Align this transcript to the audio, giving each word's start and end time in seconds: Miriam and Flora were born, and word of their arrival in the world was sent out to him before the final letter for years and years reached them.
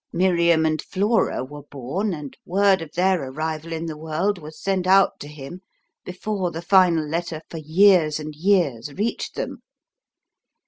Miriam 0.11 0.65
and 0.65 0.81
Flora 0.81 1.45
were 1.45 1.61
born, 1.69 2.11
and 2.11 2.35
word 2.43 2.81
of 2.81 2.91
their 2.93 3.21
arrival 3.21 3.71
in 3.71 3.85
the 3.85 3.95
world 3.95 4.39
was 4.39 4.59
sent 4.59 4.87
out 4.87 5.19
to 5.19 5.27
him 5.27 5.61
before 6.05 6.49
the 6.49 6.63
final 6.63 7.07
letter 7.07 7.43
for 7.51 7.59
years 7.59 8.19
and 8.19 8.33
years 8.35 8.91
reached 8.93 9.35
them. 9.35 9.61